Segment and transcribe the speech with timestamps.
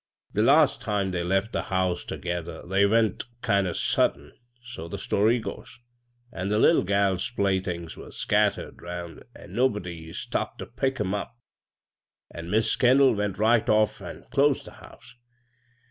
[0.33, 4.31] The last ime they left the house tergether they went dnd o' sudden—
[4.73, 5.77] so the story goes—
[6.33, 11.37] an' the ittle gal's playthings was scattered 'round m' nobody stopped ter pick 'em up,
[12.31, 15.17] an' Mis' <!endall went right off an' closed the house.